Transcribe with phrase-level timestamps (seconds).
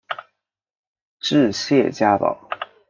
[1.19, 2.49] 治谢家堡。